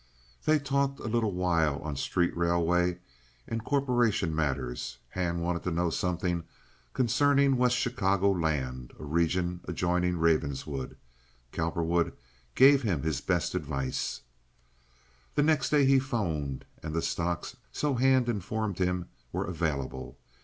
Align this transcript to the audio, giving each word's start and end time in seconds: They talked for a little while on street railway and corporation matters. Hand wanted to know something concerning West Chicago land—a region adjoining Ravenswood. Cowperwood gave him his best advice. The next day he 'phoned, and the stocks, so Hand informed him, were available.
They 0.45 0.57
talked 0.57 0.97
for 0.97 1.03
a 1.05 1.07
little 1.07 1.31
while 1.31 1.77
on 1.83 1.95
street 1.95 2.35
railway 2.35 2.97
and 3.47 3.63
corporation 3.63 4.33
matters. 4.35 4.97
Hand 5.09 5.43
wanted 5.43 5.61
to 5.61 5.69
know 5.71 5.91
something 5.91 6.43
concerning 6.95 7.55
West 7.55 7.75
Chicago 7.77 8.31
land—a 8.31 9.03
region 9.05 9.61
adjoining 9.65 10.17
Ravenswood. 10.17 10.97
Cowperwood 11.51 12.13
gave 12.55 12.81
him 12.81 13.03
his 13.03 13.21
best 13.21 13.53
advice. 13.53 14.21
The 15.35 15.43
next 15.43 15.69
day 15.69 15.85
he 15.85 15.99
'phoned, 15.99 16.65
and 16.81 16.95
the 16.95 17.03
stocks, 17.03 17.57
so 17.71 17.93
Hand 17.93 18.27
informed 18.27 18.79
him, 18.79 19.07
were 19.31 19.45
available. 19.45 20.17